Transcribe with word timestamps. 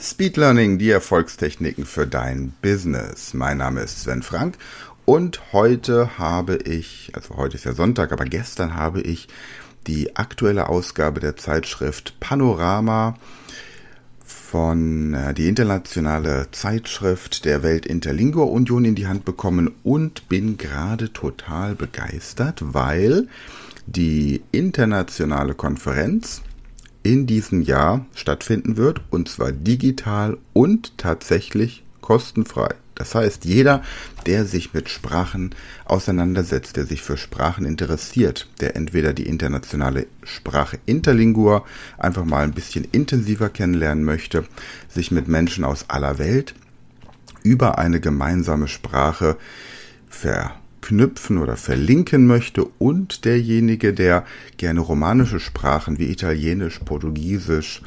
Speed 0.00 0.36
Learning, 0.36 0.78
die 0.78 0.90
Erfolgstechniken 0.90 1.84
für 1.84 2.06
dein 2.06 2.52
Business. 2.62 3.34
Mein 3.34 3.58
Name 3.58 3.82
ist 3.82 4.02
Sven 4.02 4.22
Frank 4.22 4.56
und 5.04 5.52
heute 5.52 6.18
habe 6.18 6.56
ich, 6.56 7.12
also 7.14 7.36
heute 7.36 7.56
ist 7.56 7.64
ja 7.64 7.74
Sonntag, 7.74 8.12
aber 8.12 8.24
gestern 8.24 8.74
habe 8.74 9.00
ich 9.00 9.28
die 9.86 10.16
aktuelle 10.16 10.68
Ausgabe 10.68 11.20
der 11.20 11.36
Zeitschrift 11.36 12.18
Panorama 12.20 13.16
von 14.24 15.14
äh, 15.14 15.34
die 15.34 15.48
internationale 15.48 16.48
Zeitschrift 16.50 17.44
der 17.44 17.62
Welt 17.62 17.86
Interlingua 17.86 18.44
Union 18.44 18.84
in 18.84 18.94
die 18.94 19.06
Hand 19.06 19.24
bekommen 19.24 19.74
und 19.82 20.28
bin 20.28 20.56
gerade 20.56 21.12
total 21.12 21.74
begeistert, 21.74 22.62
weil 22.64 23.28
die 23.86 24.42
internationale 24.50 25.54
Konferenz 25.54 26.42
in 27.04 27.28
diesem 27.28 27.62
Jahr 27.62 28.04
stattfinden 28.14 28.76
wird, 28.76 29.00
und 29.10 29.28
zwar 29.28 29.52
digital 29.52 30.38
und 30.52 30.98
tatsächlich 30.98 31.84
kostenfrei. 32.00 32.74
Das 32.94 33.14
heißt, 33.14 33.44
jeder, 33.44 33.82
der 34.26 34.44
sich 34.44 34.72
mit 34.72 34.88
Sprachen 34.88 35.54
auseinandersetzt, 35.84 36.76
der 36.76 36.86
sich 36.86 37.02
für 37.02 37.16
Sprachen 37.16 37.66
interessiert, 37.66 38.48
der 38.60 38.76
entweder 38.76 39.12
die 39.12 39.26
internationale 39.26 40.06
Sprache 40.22 40.78
Interlingua 40.86 41.64
einfach 41.98 42.24
mal 42.24 42.44
ein 42.44 42.52
bisschen 42.52 42.86
intensiver 42.92 43.48
kennenlernen 43.48 44.04
möchte, 44.04 44.44
sich 44.88 45.10
mit 45.10 45.28
Menschen 45.28 45.64
aus 45.64 45.90
aller 45.90 46.18
Welt 46.18 46.54
über 47.42 47.78
eine 47.78 48.00
gemeinsame 48.00 48.68
Sprache 48.68 49.36
ver 50.08 50.54
knüpfen 50.84 51.38
oder 51.38 51.56
verlinken 51.56 52.26
möchte 52.26 52.64
und 52.78 53.24
derjenige, 53.24 53.94
der 53.94 54.24
gerne 54.58 54.80
romanische 54.80 55.40
Sprachen 55.40 55.98
wie 55.98 56.10
Italienisch, 56.10 56.78
Portugiesisch, 56.84 57.80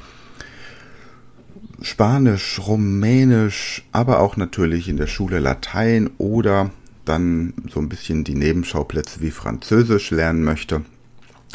Spanisch, 1.82 2.60
Rumänisch, 2.60 3.84
aber 3.92 4.20
auch 4.20 4.36
natürlich 4.36 4.90
in 4.90 4.98
der 4.98 5.06
Schule 5.06 5.38
Latein 5.38 6.10
oder 6.18 6.72
dann 7.06 7.54
so 7.72 7.80
ein 7.80 7.88
bisschen 7.88 8.24
die 8.24 8.34
Nebenschauplätze 8.34 9.22
wie 9.22 9.30
Französisch 9.30 10.10
lernen 10.10 10.44
möchte, 10.44 10.82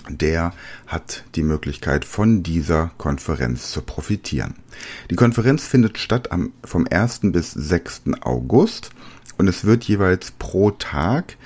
der 0.08 0.52
hat 0.86 1.24
die 1.34 1.42
Möglichkeit 1.42 2.04
von 2.04 2.44
dieser 2.44 2.92
Konferenz 2.98 3.72
zu 3.72 3.82
profitieren. 3.82 4.54
Die 5.10 5.16
Konferenz 5.16 5.66
findet 5.66 5.98
statt 5.98 6.30
am, 6.30 6.52
vom 6.64 6.86
1. 6.88 7.20
bis 7.24 7.50
6. 7.50 8.02
August 8.20 8.90
und 9.38 9.48
es 9.48 9.64
wird 9.64 9.84
jeweils 9.84 10.30
pro 10.32 10.70
Tag 10.70 11.36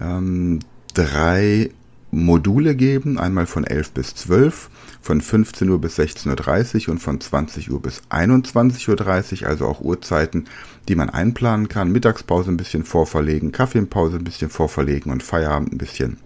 ähm, 0.00 0.60
drei 0.94 1.70
Module 2.12 2.74
geben, 2.74 3.18
einmal 3.18 3.46
von 3.46 3.64
11 3.64 3.92
bis 3.92 4.14
12, 4.14 4.68
von 5.00 5.20
15 5.20 5.68
Uhr 5.68 5.80
bis 5.80 5.98
16.30 5.98 6.86
Uhr 6.86 6.92
und 6.92 6.98
von 6.98 7.20
20 7.20 7.70
Uhr 7.70 7.80
bis 7.80 8.02
21.30 8.10 9.42
Uhr, 9.42 9.48
also 9.48 9.66
auch 9.66 9.80
Uhrzeiten, 9.80 10.46
die 10.88 10.96
man 10.96 11.10
einplanen 11.10 11.68
kann. 11.68 11.92
Mittagspause 11.92 12.50
ein 12.50 12.56
bisschen 12.56 12.84
vorverlegen, 12.84 13.52
Kaffeepause 13.52 14.16
ein 14.16 14.24
bisschen 14.24 14.50
vorverlegen 14.50 15.12
und 15.12 15.22
Feierabend 15.22 15.72
ein 15.72 15.78
bisschen 15.78 16.18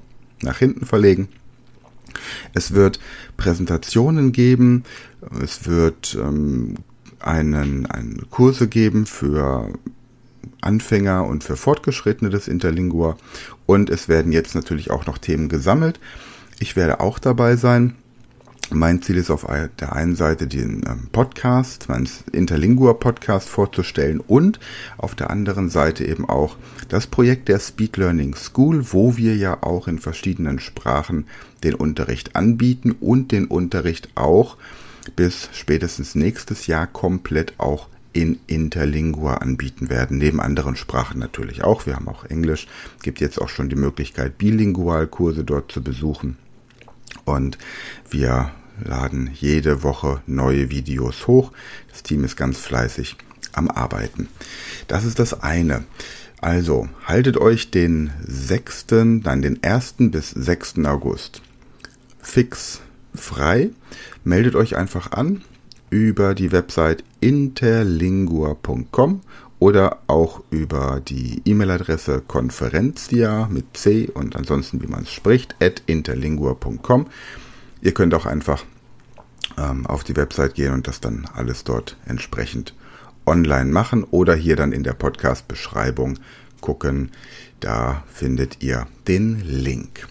nach 0.42 0.58
hinten 0.58 0.86
verlegen. 0.86 1.28
Es 2.54 2.72
wird 2.72 3.00
Präsentationen 3.36 4.32
geben, 4.32 4.84
es 5.42 5.66
wird 5.66 6.16
ähm, 6.20 6.76
einen, 7.20 7.86
einen 7.86 8.30
Kurse 8.30 8.68
geben 8.68 9.06
für 9.06 9.72
Anfänger 10.64 11.24
und 11.26 11.44
für 11.44 11.56
Fortgeschrittene 11.56 12.30
des 12.30 12.48
Interlingua. 12.48 13.16
Und 13.66 13.90
es 13.90 14.08
werden 14.08 14.32
jetzt 14.32 14.54
natürlich 14.54 14.90
auch 14.90 15.06
noch 15.06 15.18
Themen 15.18 15.48
gesammelt. 15.48 16.00
Ich 16.58 16.76
werde 16.76 17.00
auch 17.00 17.18
dabei 17.18 17.56
sein. 17.56 17.94
Mein 18.70 19.02
Ziel 19.02 19.18
ist 19.18 19.30
auf 19.30 19.46
der 19.78 19.92
einen 19.92 20.16
Seite 20.16 20.46
den 20.46 20.82
ähm, 20.88 21.08
Podcast, 21.12 21.88
meinen 21.90 22.08
Interlingua 22.32 22.94
Podcast 22.94 23.48
vorzustellen 23.48 24.20
und 24.20 24.58
auf 24.96 25.14
der 25.14 25.28
anderen 25.30 25.68
Seite 25.68 26.06
eben 26.06 26.26
auch 26.26 26.56
das 26.88 27.06
Projekt 27.06 27.48
der 27.48 27.58
Speed 27.58 27.98
Learning 27.98 28.34
School, 28.34 28.92
wo 28.92 29.18
wir 29.18 29.36
ja 29.36 29.62
auch 29.62 29.86
in 29.86 29.98
verschiedenen 29.98 30.60
Sprachen 30.60 31.26
den 31.62 31.74
Unterricht 31.74 32.36
anbieten 32.36 32.92
und 32.92 33.32
den 33.32 33.46
Unterricht 33.46 34.08
auch 34.14 34.56
bis 35.14 35.50
spätestens 35.52 36.14
nächstes 36.14 36.66
Jahr 36.66 36.86
komplett 36.86 37.54
auch 37.58 37.88
in 38.14 38.38
Interlingua 38.46 39.34
anbieten 39.34 39.90
werden, 39.90 40.16
neben 40.16 40.40
anderen 40.40 40.76
Sprachen 40.76 41.18
natürlich 41.18 41.62
auch. 41.62 41.84
Wir 41.84 41.96
haben 41.96 42.08
auch 42.08 42.24
Englisch, 42.24 42.66
gibt 43.02 43.20
jetzt 43.20 43.40
auch 43.40 43.50
schon 43.50 43.68
die 43.68 43.76
Möglichkeit, 43.76 44.38
Bilingualkurse 44.38 45.44
dort 45.44 45.70
zu 45.70 45.82
besuchen. 45.82 46.38
Und 47.26 47.58
wir 48.08 48.52
laden 48.82 49.30
jede 49.34 49.82
Woche 49.82 50.22
neue 50.26 50.70
Videos 50.70 51.26
hoch. 51.26 51.52
Das 51.90 52.02
Team 52.02 52.24
ist 52.24 52.36
ganz 52.36 52.58
fleißig 52.58 53.16
am 53.52 53.68
Arbeiten. 53.68 54.28
Das 54.88 55.04
ist 55.04 55.18
das 55.18 55.42
eine. 55.42 55.84
Also 56.40 56.88
haltet 57.06 57.36
euch 57.36 57.70
den 57.70 58.10
6., 58.26 58.86
dann 58.86 59.42
den 59.42 59.62
1. 59.62 59.94
bis 59.98 60.30
6. 60.30 60.84
August 60.84 61.42
fix 62.24 62.80
frei. 63.14 63.70
Meldet 64.24 64.54
euch 64.54 64.76
einfach 64.76 65.12
an 65.12 65.42
über 65.94 66.34
die 66.34 66.50
Website 66.50 67.04
interlingua.com 67.20 69.20
oder 69.60 70.00
auch 70.08 70.42
über 70.50 71.00
die 71.00 71.40
E-Mail-Adresse 71.44 72.20
Konferenzia 72.26 73.46
mit 73.48 73.76
C 73.76 74.10
und 74.12 74.34
ansonsten, 74.34 74.82
wie 74.82 74.88
man 74.88 75.04
es 75.04 75.12
spricht, 75.12 75.54
at 75.62 75.84
interlingua.com. 75.86 77.06
Ihr 77.80 77.94
könnt 77.94 78.12
auch 78.12 78.26
einfach 78.26 78.64
ähm, 79.56 79.86
auf 79.86 80.02
die 80.02 80.16
Website 80.16 80.56
gehen 80.56 80.72
und 80.72 80.88
das 80.88 81.00
dann 81.00 81.28
alles 81.32 81.62
dort 81.62 81.96
entsprechend 82.06 82.74
online 83.24 83.70
machen 83.70 84.02
oder 84.02 84.34
hier 84.34 84.56
dann 84.56 84.72
in 84.72 84.82
der 84.82 84.94
Podcast-Beschreibung 84.94 86.18
gucken. 86.60 87.12
Da 87.60 88.02
findet 88.12 88.64
ihr 88.64 88.88
den 89.06 89.44
Link. 89.46 90.08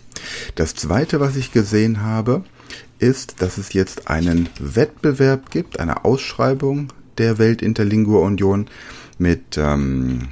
Das 0.56 0.76
zweite, 0.76 1.20
was 1.20 1.36
ich 1.36 1.52
gesehen 1.52 2.02
habe, 2.02 2.46
ist, 3.00 3.42
dass 3.42 3.58
es 3.58 3.74
jetzt 3.74 4.08
einen 4.08 4.50
Wettbewerb 4.60 5.52
gibt, 5.52 5.80
eine 5.80 6.06
Ausschreibung 6.06 6.88
der 7.18 7.38
Weltinterlingua 7.38 8.20
Union 8.20 8.68
mit 9.18 9.58
ähm, 9.58 10.30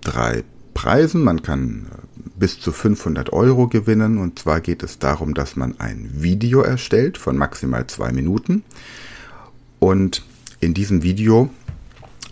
drei 0.00 0.44
Preisen. 0.74 1.22
Man 1.22 1.42
kann 1.42 1.86
äh, 1.90 2.28
bis 2.36 2.60
zu 2.60 2.72
500 2.72 3.32
Euro 3.32 3.68
gewinnen 3.68 4.18
und 4.18 4.38
zwar 4.38 4.60
geht 4.60 4.82
es 4.82 4.98
darum, 4.98 5.34
dass 5.34 5.56
man 5.56 5.78
ein 5.78 6.10
Video 6.14 6.62
erstellt 6.62 7.16
von 7.16 7.36
maximal 7.36 7.86
zwei 7.86 8.12
Minuten 8.12 8.64
und 9.78 10.24
in 10.60 10.74
diesem 10.74 11.02
Video 11.02 11.50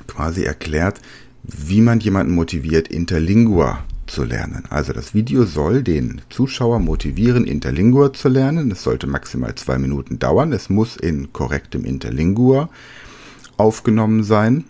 quasi 0.06 0.42
erklärt, 0.42 1.00
wie 1.42 1.80
man 1.80 2.00
jemanden 2.00 2.34
motiviert, 2.34 2.88
Interlingua 2.88 3.84
zu 4.12 4.24
lernen. 4.24 4.64
Also 4.68 4.92
das 4.92 5.14
Video 5.14 5.46
soll 5.46 5.82
den 5.82 6.20
Zuschauer 6.28 6.78
motivieren, 6.80 7.44
Interlingua 7.44 8.12
zu 8.12 8.28
lernen. 8.28 8.70
Es 8.70 8.82
sollte 8.82 9.06
maximal 9.06 9.54
zwei 9.54 9.78
Minuten 9.78 10.18
dauern. 10.18 10.52
Es 10.52 10.68
muss 10.68 10.96
in 10.96 11.32
korrektem 11.32 11.84
Interlingua 11.84 12.68
aufgenommen 13.56 14.22
sein. 14.22 14.64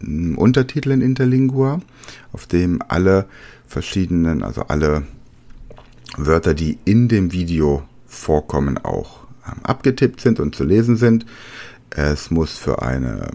Ein 0.00 0.36
Untertitel 0.36 0.90
in 0.92 1.02
Interlingua, 1.02 1.80
auf 2.32 2.46
dem 2.46 2.80
alle 2.88 3.26
verschiedenen, 3.66 4.42
also 4.42 4.62
alle 4.62 5.02
Wörter, 6.16 6.54
die 6.54 6.78
in 6.86 7.08
dem 7.08 7.32
Video 7.32 7.82
vorkommen, 8.06 8.78
auch 8.78 9.20
ähm, 9.46 9.64
abgetippt 9.64 10.20
sind 10.20 10.40
und 10.40 10.54
zu 10.54 10.64
lesen 10.64 10.96
sind. 10.96 11.26
Es 11.90 12.30
muss 12.30 12.56
für 12.56 12.80
eine 12.80 13.28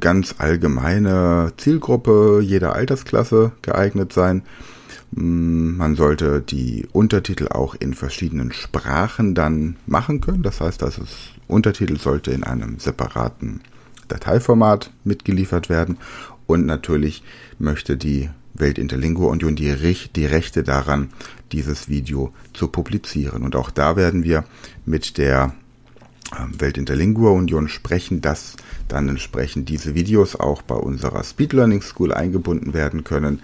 ganz 0.00 0.36
allgemeine 0.38 1.52
Zielgruppe 1.58 2.40
jeder 2.42 2.74
Altersklasse 2.74 3.52
geeignet 3.60 4.14
sein. 4.14 4.42
Mm, 5.12 5.76
man 5.76 5.94
sollte 5.96 6.40
die 6.40 6.86
Untertitel 6.92 7.48
auch 7.48 7.74
in 7.74 7.94
verschiedenen 7.94 8.52
Sprachen 8.52 9.34
dann 9.34 9.76
machen 9.86 10.20
können. 10.20 10.42
Das 10.42 10.60
heißt, 10.60 10.82
das 10.82 10.98
ist, 10.98 11.32
Untertitel 11.48 11.98
sollte 11.98 12.32
in 12.32 12.44
einem 12.44 12.78
separaten 12.78 13.60
Dateiformat 14.08 14.90
mitgeliefert 15.04 15.68
werden. 15.68 15.98
Und 16.46 16.66
natürlich 16.66 17.22
möchte 17.58 17.96
die 17.96 18.30
Welt 18.54 18.78
Interlingua 18.78 19.30
Union 19.30 19.56
die, 19.56 19.74
die 20.14 20.26
Rechte 20.26 20.62
daran, 20.62 21.10
dieses 21.52 21.88
Video 21.88 22.32
zu 22.52 22.68
publizieren. 22.68 23.42
Und 23.42 23.56
auch 23.56 23.70
da 23.70 23.96
werden 23.96 24.24
wir 24.24 24.44
mit 24.86 25.18
der 25.18 25.54
ähm, 26.38 26.60
Welt 26.60 26.78
Interlingua 26.78 27.30
Union 27.30 27.68
sprechen, 27.68 28.20
dass 28.20 28.56
dann 28.88 29.08
entsprechend 29.08 29.68
diese 29.68 29.94
Videos 29.94 30.36
auch 30.36 30.62
bei 30.62 30.76
unserer 30.76 31.22
Speed 31.22 31.52
Learning 31.52 31.82
School 31.82 32.12
eingebunden 32.12 32.74
werden 32.74 33.04
können 33.04 33.40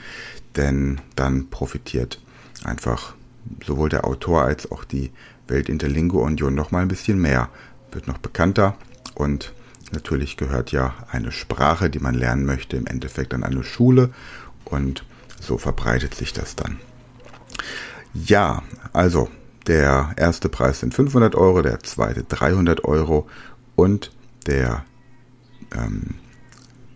denn 0.56 1.00
dann 1.16 1.48
profitiert 1.50 2.20
einfach 2.64 3.14
sowohl 3.64 3.88
der 3.88 4.04
Autor 4.04 4.42
als 4.42 4.70
auch 4.70 4.84
die 4.84 5.10
Welt 5.48 5.68
Interlingua 5.68 6.22
Union 6.22 6.54
noch 6.54 6.70
mal 6.70 6.82
ein 6.82 6.88
bisschen 6.88 7.20
mehr, 7.20 7.48
wird 7.90 8.06
noch 8.06 8.18
bekannter 8.18 8.76
und 9.14 9.52
natürlich 9.92 10.36
gehört 10.36 10.72
ja 10.72 10.94
eine 11.10 11.32
Sprache, 11.32 11.90
die 11.90 11.98
man 11.98 12.14
lernen 12.14 12.46
möchte, 12.46 12.76
im 12.76 12.86
Endeffekt 12.86 13.34
an 13.34 13.44
eine 13.44 13.64
Schule 13.64 14.10
und 14.64 15.04
so 15.40 15.58
verbreitet 15.58 16.14
sich 16.14 16.32
das 16.32 16.56
dann. 16.56 16.78
Ja, 18.14 18.62
also 18.92 19.28
der 19.66 20.12
erste 20.16 20.48
Preis 20.48 20.80
sind 20.80 20.94
500 20.94 21.34
Euro, 21.34 21.62
der 21.62 21.80
zweite 21.80 22.24
300 22.24 22.84
Euro 22.84 23.28
und 23.76 24.12
der 24.46 24.84
ähm, 25.74 26.14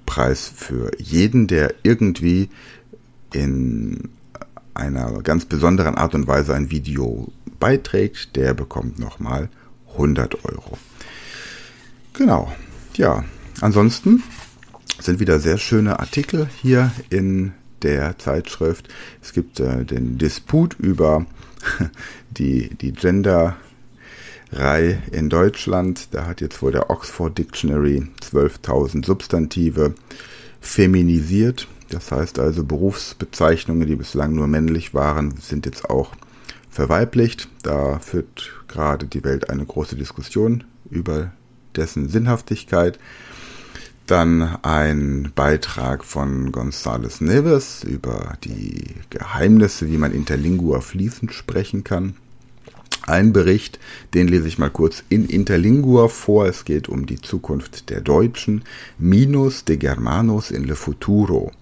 Preis 0.05 0.51
für 0.55 0.91
jeden, 0.99 1.47
der 1.47 1.75
irgendwie 1.83 2.51
in 3.37 4.09
einer 4.75 5.23
ganz 5.23 5.45
besonderen 5.45 5.97
Art 5.97 6.15
und 6.15 6.27
Weise 6.27 6.55
ein 6.55 6.71
Video 6.71 7.33
beiträgt, 7.59 8.37
der 8.37 8.55
bekommt 8.55 8.99
nochmal 8.99 9.49
100 9.93 10.45
Euro. 10.45 10.79
Genau, 12.15 12.53
ja, 12.95 13.25
ansonsten 13.61 14.23
sind 14.99 15.21
wieder 15.21 15.41
sehr 15.41 15.59
schöne 15.59 16.01
Artikel 16.01 16.49
hier 16.63 16.91
in 17.11 17.53
der 17.83 18.19
Zeitschrift. 18.19 18.89
Es 19.23 19.33
gibt 19.33 19.61
äh, 19.61 19.85
den 19.85 20.19
Disput 20.19 20.75
über 20.79 21.27
die, 22.31 22.75
die 22.75 22.93
Gender 22.93 23.57
Reihe 24.53 25.03
in 25.13 25.29
Deutschland. 25.29 26.09
Da 26.13 26.27
hat 26.27 26.41
jetzt 26.41 26.63
wohl 26.63 26.73
der 26.73 26.91
Oxford 26.91 27.37
Dictionary 27.37 28.07
12.000 28.23 29.05
Substantive 29.05 29.95
feminisiert. 30.61 31.69
Das 31.91 32.11
heißt 32.11 32.39
also 32.39 32.65
Berufsbezeichnungen, 32.65 33.87
die 33.87 33.97
bislang 33.97 34.35
nur 34.35 34.47
männlich 34.47 34.95
waren, 34.95 35.37
sind 35.37 35.67
jetzt 35.67 35.89
auch 35.89 36.13
verweiblicht. 36.71 37.49
Da 37.63 37.99
führt 38.01 38.53
gerade 38.69 39.07
die 39.07 39.25
Welt 39.25 39.51
eine 39.51 39.65
große 39.65 39.97
Diskussion 39.97 40.65
über 40.91 41.33
dessen 41.77 42.09
Sinnhaftigkeit. 42.09 42.99
Dann 44.07 44.59
ein 44.63 45.33
Beitrag 45.35 46.05
von 46.05 46.53
González 46.53 47.23
Neves 47.23 47.83
über 47.83 48.35
die 48.45 48.95
Geheimnisse, 49.11 49.89
wie 49.89 49.99
man 49.99 50.13
Interlingua 50.13 50.81
fließend 50.81 51.33
sprechen 51.33 51.83
kann. 51.83 52.15
Ein 53.07 53.33
Bericht, 53.33 53.79
den 54.15 54.29
lese 54.29 54.49
ich 54.49 54.59
mal 54.59 54.71
kurz 54.71 55.03
in 55.09 55.27
Interlingua 55.27 56.09
vor. 56.09 56.47
Es 56.47 56.65
geht 56.65 56.89
um 56.89 57.07
die 57.07 57.21
Zukunft 57.21 57.91
der 57.91 58.01
Deutschen. 58.01 58.63
Minus 58.99 59.65
de 59.65 59.77
Germanos 59.77 60.51
in 60.51 60.65
le 60.65 60.75
futuro. 60.75 61.53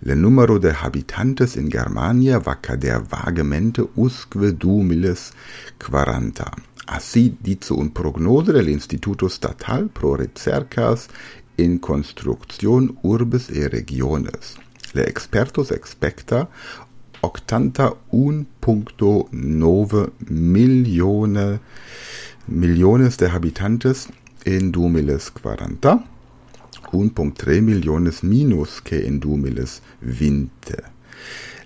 Le 0.00 0.14
numero 0.14 0.58
de 0.58 0.72
habitantes 0.72 1.56
in 1.56 1.70
Germania 1.70 2.38
va 2.38 2.56
cader 2.60 3.00
vagamente 3.00 3.82
usque 3.96 4.52
du 4.52 4.82
miles 4.82 5.32
quaranta. 5.78 6.50
Así 6.86 7.36
dice 7.42 7.72
un 7.74 7.90
prognose 7.90 8.52
del 8.52 8.68
Instituto 8.68 9.28
Statal 9.28 9.88
pro 9.88 10.16
Recercas 10.16 11.08
in 11.56 11.78
Construcción 11.78 12.98
Urbes 13.02 13.50
e 13.50 13.68
Regiones. 13.68 14.56
Le 14.92 15.02
expertos 15.02 15.72
expecta 15.72 16.48
octanta 17.22 17.92
un 18.10 18.46
punto 18.60 19.28
nove 19.32 20.12
milione 20.28 21.60
millones 22.46 23.16
de 23.16 23.26
habitantes 23.26 24.08
in 24.44 24.70
dumiles 24.70 25.30
quaranta, 25.30 26.04
un 26.96 27.10
punct 27.10 27.38
tre 27.38 27.60
millones 27.60 28.22
minus 28.22 28.80
que 28.82 28.98
dumiles 29.18 29.80
vinte. 30.00 30.96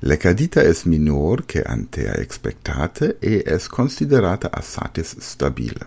La 0.03 0.17
cadita 0.17 0.63
es 0.63 0.87
minor 0.87 1.45
que 1.45 1.63
ante 1.67 2.09
expectate 2.23 3.19
e 3.21 3.43
es 3.47 3.69
considerata 3.69 4.49
assatis 4.49 5.17
stabile. 5.21 5.87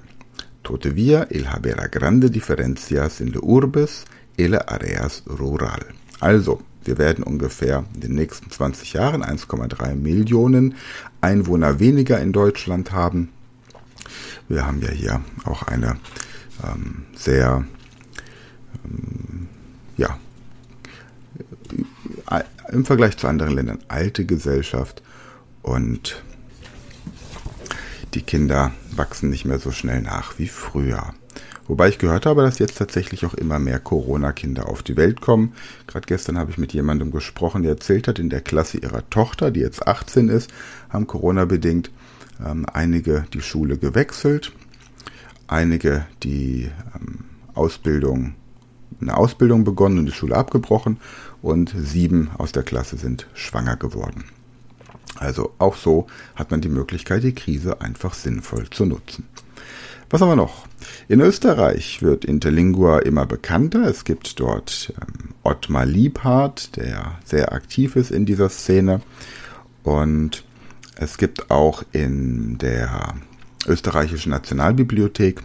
Tuttavia 0.61 1.27
il 1.31 1.47
habera 1.47 1.87
grande 1.87 2.29
differencias 2.29 3.21
in 3.21 3.31
le 3.31 3.39
urbes 3.41 4.03
e 4.35 4.47
le 4.47 4.59
areas 4.59 5.23
rural. 5.25 5.83
Also, 6.19 6.61
wir 6.85 6.99
werden 6.99 7.23
ungefähr 7.23 7.85
in 7.95 8.01
den 8.01 8.13
nächsten 8.13 8.51
20 8.51 8.93
Jahren 8.93 9.23
1,3 9.23 9.95
Millionen 9.95 10.75
Einwohner 11.21 11.79
weniger 11.79 12.19
in 12.19 12.33
Deutschland 12.33 12.91
haben. 12.91 13.29
Wir 14.47 14.67
haben 14.67 14.81
ja 14.81 14.91
hier 14.91 15.21
auch 15.45 15.63
eine 15.63 15.97
ähm, 16.63 17.05
sehr, 17.15 17.65
ähm, 18.85 19.47
ja, 19.97 20.19
im 22.73 22.85
Vergleich 22.85 23.17
zu 23.17 23.27
anderen 23.27 23.55
Ländern 23.55 23.79
alte 23.87 24.25
Gesellschaft 24.25 25.01
und 25.61 26.23
die 28.13 28.21
Kinder 28.21 28.71
wachsen 28.95 29.29
nicht 29.29 29.45
mehr 29.45 29.59
so 29.59 29.71
schnell 29.71 30.01
nach 30.01 30.37
wie 30.37 30.47
früher. 30.47 31.13
Wobei 31.67 31.87
ich 31.87 31.97
gehört 31.97 32.25
habe, 32.25 32.43
dass 32.43 32.59
jetzt 32.59 32.77
tatsächlich 32.77 33.25
auch 33.25 33.33
immer 33.33 33.57
mehr 33.57 33.79
Corona-Kinder 33.79 34.67
auf 34.67 34.83
die 34.83 34.97
Welt 34.97 35.21
kommen. 35.21 35.53
Gerade 35.87 36.05
gestern 36.05 36.37
habe 36.37 36.51
ich 36.51 36.57
mit 36.57 36.73
jemandem 36.73 37.11
gesprochen, 37.11 37.63
der 37.63 37.71
erzählt 37.71 38.07
hat, 38.07 38.19
in 38.19 38.29
der 38.29 38.41
Klasse 38.41 38.77
ihrer 38.77 39.09
Tochter, 39.09 39.49
die 39.49 39.61
jetzt 39.61 39.87
18 39.87 40.27
ist, 40.27 40.51
haben 40.89 41.07
Corona-bedingt 41.07 41.89
ähm, 42.45 42.65
einige 42.71 43.25
die 43.33 43.41
Schule 43.41 43.77
gewechselt, 43.77 44.51
einige 45.47 46.05
die 46.21 46.69
ähm, 46.95 47.25
Ausbildung, 47.53 48.35
eine 49.01 49.17
Ausbildung 49.17 49.63
begonnen 49.63 49.99
und 49.99 50.05
die 50.05 50.11
Schule 50.11 50.35
abgebrochen 50.35 50.97
und 51.41 51.73
sieben 51.75 52.29
aus 52.37 52.51
der 52.51 52.63
Klasse 52.63 52.97
sind 52.97 53.27
schwanger 53.33 53.75
geworden. 53.75 54.25
Also 55.17 55.53
auch 55.59 55.75
so 55.75 56.07
hat 56.35 56.51
man 56.51 56.61
die 56.61 56.69
Möglichkeit, 56.69 57.23
die 57.23 57.35
Krise 57.35 57.81
einfach 57.81 58.13
sinnvoll 58.13 58.69
zu 58.69 58.85
nutzen. 58.85 59.25
Was 60.09 60.21
haben 60.21 60.29
wir 60.29 60.35
noch? 60.35 60.67
In 61.07 61.21
Österreich 61.21 62.01
wird 62.01 62.25
Interlingua 62.25 62.99
immer 62.99 63.25
bekannter. 63.25 63.87
Es 63.87 64.03
gibt 64.03 64.39
dort 64.39 64.93
ähm, 65.01 65.33
Ottmar 65.43 65.85
Liebhardt, 65.85 66.75
der 66.75 67.17
sehr 67.25 67.51
aktiv 67.53 67.95
ist 67.95 68.11
in 68.11 68.25
dieser 68.25 68.49
Szene. 68.49 69.01
Und 69.81 70.43
es 70.95 71.17
gibt 71.17 71.49
auch 71.49 71.83
in 71.93 72.57
der 72.59 73.15
österreichischen 73.65 74.29
Nationalbibliothek 74.29 75.41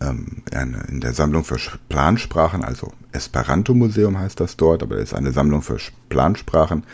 in 0.00 1.00
der 1.00 1.12
Sammlung 1.12 1.44
für 1.44 1.58
Plansprachen, 1.88 2.62
also 2.62 2.92
Esperanto 3.12 3.74
Museum 3.74 4.18
heißt 4.18 4.38
das 4.38 4.56
dort, 4.56 4.82
aber 4.82 4.96
es 4.96 5.10
ist 5.10 5.14
eine 5.14 5.32
Sammlung 5.32 5.62
für 5.62 5.78
Plansprachen. 6.08 6.84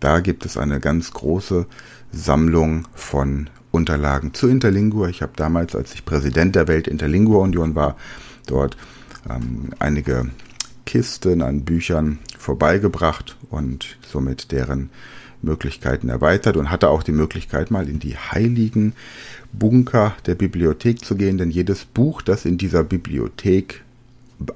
Da 0.00 0.20
gibt 0.20 0.46
es 0.46 0.56
eine 0.56 0.78
ganz 0.78 1.10
große 1.12 1.66
Sammlung 2.12 2.86
von 2.94 3.50
Unterlagen 3.72 4.34
zu 4.34 4.48
Interlingua. 4.48 5.08
Ich 5.08 5.20
habe 5.22 5.32
damals, 5.34 5.74
als 5.74 5.92
ich 5.94 6.04
Präsident 6.04 6.54
der 6.54 6.68
Welt 6.68 6.86
Interlingua 6.86 7.42
Union 7.42 7.74
war, 7.74 7.96
dort 8.46 8.76
ähm, 9.28 9.70
einige 9.78 10.30
Kisten 10.86 11.42
an 11.42 11.64
Büchern 11.64 12.18
vorbeigebracht 12.38 13.36
und 13.50 13.98
somit 14.06 14.52
deren 14.52 14.90
Möglichkeiten 15.42 16.08
erweitert 16.08 16.56
und 16.56 16.70
hatte 16.70 16.88
auch 16.88 17.02
die 17.02 17.12
Möglichkeit, 17.12 17.70
mal 17.70 17.88
in 17.88 17.98
die 17.98 18.16
heiligen 18.16 18.92
Bunker 19.52 20.14
der 20.26 20.34
Bibliothek 20.34 21.04
zu 21.04 21.16
gehen, 21.16 21.38
denn 21.38 21.50
jedes 21.50 21.84
Buch, 21.84 22.22
das 22.22 22.44
in 22.44 22.58
dieser 22.58 22.84
Bibliothek 22.84 23.82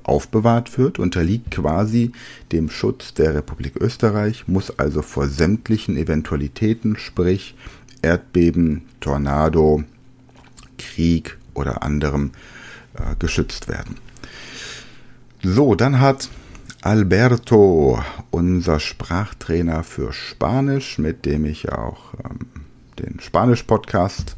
aufbewahrt 0.04 0.78
wird, 0.78 0.98
unterliegt 0.98 1.50
quasi 1.50 2.12
dem 2.52 2.70
Schutz 2.70 3.14
der 3.14 3.34
Republik 3.34 3.76
Österreich, 3.76 4.46
muss 4.46 4.78
also 4.78 5.02
vor 5.02 5.28
sämtlichen 5.28 5.96
Eventualitäten, 5.96 6.96
sprich 6.96 7.54
Erdbeben, 8.00 8.82
Tornado, 9.00 9.84
Krieg 10.78 11.38
oder 11.54 11.82
anderem 11.82 12.32
äh, 12.94 13.16
geschützt 13.18 13.68
werden. 13.68 13.96
So, 15.42 15.74
dann 15.74 16.00
hat 16.00 16.28
Alberto, 16.84 18.02
unser 18.32 18.80
Sprachtrainer 18.80 19.84
für 19.84 20.12
Spanisch, 20.12 20.98
mit 20.98 21.24
dem 21.26 21.44
ich 21.44 21.70
auch 21.70 22.12
ähm, 22.14 22.40
den 22.98 23.20
Spanisch-Podcast 23.20 24.36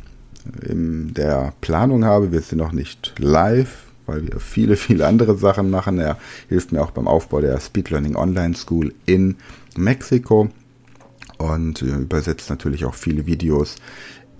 in 0.61 1.15
der 1.15 1.55
Planung 1.63 2.05
habe. 2.05 2.33
Wir 2.33 2.43
sind 2.43 2.59
noch 2.59 2.73
nicht 2.73 3.15
live, 3.19 3.87
weil 4.05 4.29
wir 4.29 4.41
viele, 4.41 4.77
viele 4.77 5.07
andere 5.07 5.39
Sachen 5.39 5.71
machen. 5.71 5.99
Er 5.99 6.19
hilft 6.51 6.71
mir 6.71 6.83
auch 6.83 6.91
beim 6.91 7.09
Aufbau 7.09 7.41
der 7.41 7.59
Speed 7.61 7.89
Learning 7.89 8.15
Online 8.15 8.55
School 8.55 8.93
in 9.07 9.37
Mexiko 9.75 10.51
und 11.39 11.81
äh, 11.81 11.87
übersetzt 11.87 12.51
natürlich 12.51 12.85
auch 12.85 12.95
viele 12.95 13.25
Videos 13.25 13.77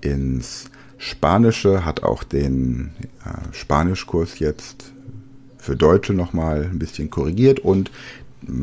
ins 0.03 0.67
Spanische, 0.99 1.87
hat 1.87 2.03
auch 2.03 2.23
den 2.23 2.93
äh, 3.25 3.55
Spanischkurs 3.55 4.41
jetzt 4.41 4.94
für 5.65 5.77
Deutsche 5.77 6.13
nochmal 6.13 6.65
ein 6.65 6.79
bisschen 6.79 7.11
korrigiert 7.11 7.59
und 7.59 7.91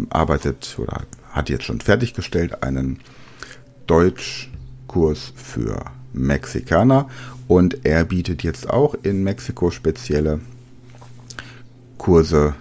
arbeitet 0.09 0.75
oder 0.77 1.01
hat 1.31 1.49
jetzt 1.49 1.63
schon 1.63 1.81
fertiggestellt 1.81 2.61
einen 2.61 2.99
Deutschkurs 3.87 5.33
für 5.35 5.85
Mexikaner 6.13 7.09
und 7.47 7.85
er 7.85 8.05
bietet 8.05 8.43
jetzt 8.43 8.69
auch 8.69 8.93
in 9.01 9.23
Mexiko 9.23 9.71
spezielle 9.71 10.39
Kurse 11.97 12.53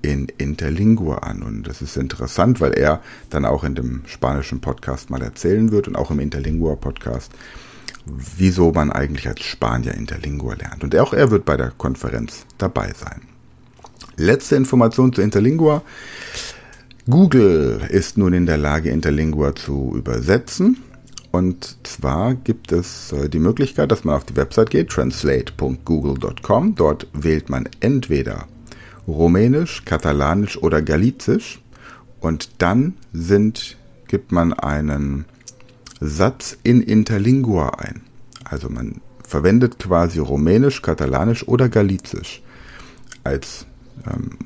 in 0.00 0.26
Interlingua 0.38 1.18
an. 1.18 1.42
Und 1.42 1.64
das 1.64 1.82
ist 1.82 1.96
interessant, 1.96 2.60
weil 2.60 2.72
er 2.72 3.02
dann 3.30 3.44
auch 3.44 3.62
in 3.62 3.74
dem 3.74 4.02
spanischen 4.06 4.60
Podcast 4.60 5.10
mal 5.10 5.22
erzählen 5.22 5.70
wird 5.70 5.86
und 5.86 5.96
auch 5.96 6.10
im 6.10 6.18
Interlingua 6.18 6.76
Podcast, 6.76 7.30
wieso 8.06 8.72
man 8.72 8.90
eigentlich 8.90 9.28
als 9.28 9.42
Spanier 9.42 9.94
Interlingua 9.94 10.54
lernt. 10.54 10.82
Und 10.82 10.96
auch 10.96 11.12
er 11.12 11.30
wird 11.30 11.44
bei 11.44 11.56
der 11.56 11.70
Konferenz 11.70 12.46
dabei 12.58 12.92
sein. 12.94 13.31
Letzte 14.16 14.56
Information 14.56 15.12
zu 15.12 15.22
Interlingua. 15.22 15.82
Google 17.08 17.80
ist 17.88 18.16
nun 18.16 18.32
in 18.32 18.46
der 18.46 18.58
Lage, 18.58 18.90
Interlingua 18.90 19.54
zu 19.54 19.94
übersetzen. 19.96 20.78
Und 21.32 21.78
zwar 21.82 22.34
gibt 22.34 22.72
es 22.72 23.10
äh, 23.12 23.28
die 23.28 23.38
Möglichkeit, 23.38 23.90
dass 23.90 24.04
man 24.04 24.14
auf 24.14 24.24
die 24.24 24.36
Website 24.36 24.70
geht, 24.70 24.90
translate.google.com. 24.90 26.74
Dort 26.74 27.06
wählt 27.14 27.48
man 27.48 27.68
entweder 27.80 28.46
Rumänisch, 29.08 29.84
Katalanisch 29.84 30.58
oder 30.58 30.82
Galizisch. 30.82 31.60
Und 32.20 32.50
dann 32.58 32.94
sind, 33.12 33.78
gibt 34.08 34.30
man 34.30 34.52
einen 34.52 35.24
Satz 36.00 36.56
in 36.62 36.82
Interlingua 36.82 37.70
ein. 37.78 38.02
Also 38.44 38.68
man 38.68 39.00
verwendet 39.26 39.78
quasi 39.78 40.18
Rumänisch, 40.18 40.82
Katalanisch 40.82 41.48
oder 41.48 41.68
Galizisch 41.70 42.42
als 43.24 43.66
ähm, 44.06 44.38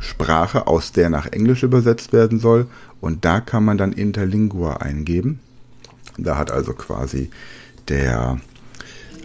Sprache, 0.00 0.66
aus 0.66 0.92
der 0.92 1.10
nach 1.10 1.26
Englisch 1.26 1.62
übersetzt 1.62 2.12
werden 2.12 2.38
soll. 2.38 2.66
Und 3.00 3.24
da 3.24 3.40
kann 3.40 3.64
man 3.64 3.78
dann 3.78 3.92
Interlingua 3.92 4.78
eingeben. 4.78 5.40
Da 6.18 6.36
hat 6.36 6.50
also 6.50 6.72
quasi 6.72 7.30
der 7.88 8.40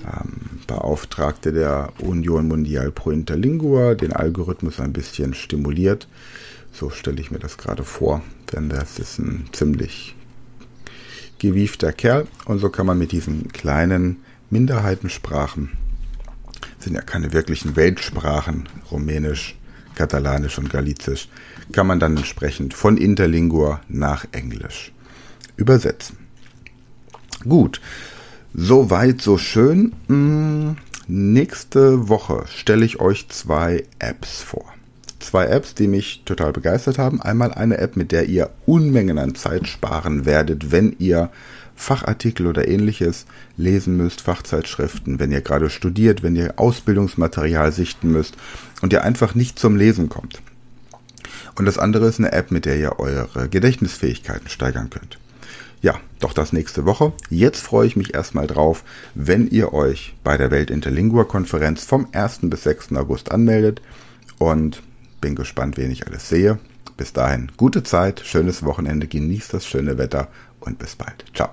ähm, 0.05 0.59
Beauftragte 0.67 1.51
der 1.51 1.89
Union 1.99 2.47
Mundial 2.47 2.91
pro 2.91 3.11
Interlingua 3.11 3.95
den 3.95 4.13
Algorithmus 4.13 4.79
ein 4.79 4.93
bisschen 4.93 5.33
stimuliert. 5.33 6.07
So 6.71 6.89
stelle 6.89 7.19
ich 7.19 7.31
mir 7.31 7.39
das 7.39 7.57
gerade 7.57 7.83
vor, 7.83 8.21
denn 8.53 8.69
das 8.69 8.99
ist 8.99 9.17
ein 9.17 9.45
ziemlich 9.51 10.15
gewiefter 11.39 11.91
Kerl. 11.91 12.27
Und 12.45 12.59
so 12.59 12.69
kann 12.69 12.85
man 12.85 12.97
mit 12.97 13.11
diesen 13.11 13.51
kleinen 13.51 14.17
Minderheitensprachen, 14.49 15.71
sind 16.87 16.95
ja 16.95 17.01
keine 17.01 17.33
wirklichen 17.33 17.75
Weltsprachen, 17.75 18.69
Rumänisch, 18.91 19.57
Katalanisch 19.95 20.57
und 20.57 20.69
Galizisch, 20.69 21.27
kann 21.73 21.85
man 21.85 21.99
dann 21.99 22.15
entsprechend 22.15 22.73
von 22.73 22.97
Interlingua 22.97 23.81
nach 23.89 24.25
Englisch 24.31 24.93
übersetzen. 25.57 26.17
Gut, 27.43 27.81
so 28.53 28.89
weit, 28.89 29.21
so 29.21 29.37
schön. 29.37 29.93
Hm, 30.07 30.77
nächste 31.07 32.07
Woche 32.07 32.45
stelle 32.47 32.85
ich 32.85 33.01
euch 33.01 33.27
zwei 33.29 33.83
Apps 33.99 34.41
vor. 34.41 34.73
Zwei 35.19 35.47
Apps, 35.47 35.73
die 35.73 35.89
mich 35.89 36.21
total 36.23 36.53
begeistert 36.53 36.97
haben. 36.97 37.21
Einmal 37.21 37.53
eine 37.53 37.79
App, 37.79 37.97
mit 37.97 38.13
der 38.13 38.29
ihr 38.29 38.51
Unmengen 38.65 39.17
an 39.17 39.35
Zeit 39.35 39.67
sparen 39.67 40.25
werdet, 40.25 40.71
wenn 40.71 40.95
ihr 40.99 41.31
Fachartikel 41.77 42.47
oder 42.47 42.67
ähnliches 42.67 43.25
lesen 43.55 43.95
müsst, 43.95 44.21
Fachzeitschriften, 44.21 45.19
wenn 45.19 45.31
ihr 45.31 45.41
gerade 45.41 45.69
studiert, 45.69 46.23
wenn 46.23 46.35
ihr 46.35 46.55
Ausbildungsmaterial 46.57 47.71
sichten 47.71 48.11
müsst 48.11 48.35
und 48.81 48.91
ihr 48.91 49.03
einfach 49.03 49.35
nicht 49.35 49.57
zum 49.57 49.77
Lesen 49.77 50.09
kommt. 50.09 50.41
Und 51.55 51.65
das 51.65 51.77
andere 51.77 52.07
ist 52.07 52.19
eine 52.19 52.33
App, 52.33 52.51
mit 52.51 52.65
der 52.65 52.77
ihr 52.77 52.99
eure 52.99 53.47
Gedächtnisfähigkeiten 53.47 54.49
steigern 54.49 54.89
könnt. 54.89 55.17
Ja, 55.81 55.99
doch 56.19 56.33
das 56.33 56.51
nächste 56.51 56.85
Woche. 56.85 57.13
Jetzt 57.29 57.61
freue 57.61 57.87
ich 57.87 57.95
mich 57.95 58.13
erstmal 58.15 58.47
drauf, 58.47 58.83
wenn 59.13 59.47
ihr 59.47 59.73
euch 59.73 60.15
bei 60.23 60.35
der 60.35 60.51
Welt 60.51 60.71
Interlingua 60.71 61.23
Konferenz 61.23 61.85
vom 61.85 62.07
1. 62.11 62.39
bis 62.43 62.63
6. 62.63 62.93
August 62.93 63.31
anmeldet 63.31 63.81
und 64.39 64.81
bin 65.21 65.35
gespannt, 65.35 65.77
wen 65.77 65.91
ich 65.91 66.07
alles 66.07 66.27
sehe. 66.27 66.59
Bis 66.97 67.13
dahin, 67.13 67.51
gute 67.57 67.83
Zeit, 67.83 68.21
schönes 68.25 68.63
Wochenende, 68.63 69.07
genießt 69.07 69.53
das 69.53 69.67
schöne 69.67 69.99
Wetter 69.99 70.29
und 70.59 70.79
bis 70.79 70.95
bald. 70.95 71.25
Ciao. 71.35 71.49